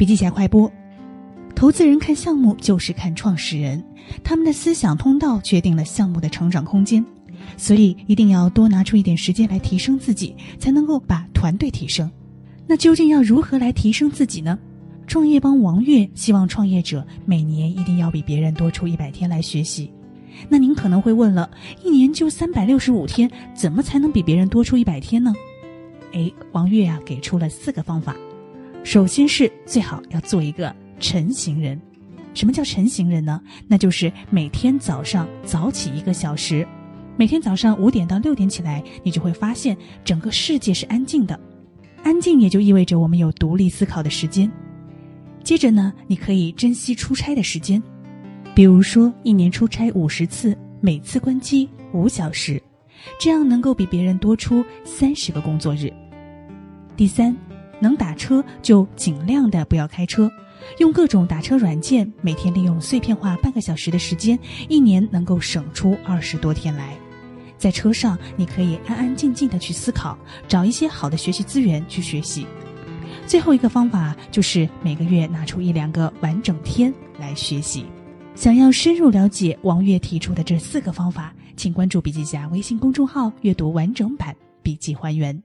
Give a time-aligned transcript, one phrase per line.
[0.00, 0.72] 笔记侠快播：
[1.54, 3.84] 投资人看项目就是看创始人，
[4.24, 7.04] 他们的思想通道决定了项目的成长空间，
[7.58, 12.10] 所以一定要多拿出一点时间来提升自己，才能够把团队提升。
[12.66, 14.58] 那究竟要如何来提升自己呢？
[15.06, 19.92] 创业帮王悦希望创业者每年一定要比别人多出一百天来学习。
[20.48, 21.50] 那您可能会问了，
[21.84, 25.34] 一年就三百六十五天，怎么才能比别人多出一百天呢？
[26.14, 28.16] 哎，王悦啊给出了四个方法。
[28.82, 31.80] 首先是最好要做一个晨行人。
[32.32, 33.40] 什么叫晨行人呢？
[33.66, 36.66] 那就是每天早上早起一个小时，
[37.16, 41.38] 每天早上五点到六点起来，你就会发现整个世界是安静的。
[42.02, 44.50] 安静也就意味着我们有独立思考的时间。
[45.42, 47.82] 接着呢，你可以珍惜出差的时间，
[48.54, 52.62] 比如说一年出差五十次，每次关机五小时，
[53.18, 55.92] 这样能够比别人多出三十个工作日。
[56.96, 57.36] 第三，
[57.80, 60.30] 能打车就尽量的不要开车，
[60.78, 66.96] 用各种打车软件，每天利用碎片化半个小时的时间，一年能够省出二十多天来。
[67.58, 70.16] 在车上，你可以安安静静的去思考，
[70.48, 72.46] 找一些好的学习资源去学习。
[73.26, 77.84] 最后一个方法就是每个月拿出一两个完整天来学习。
[78.34, 85.42] 想要深入了解王悦提出的这四个方法，请关注笔记侠微信公众号，阅读完整版笔记还原。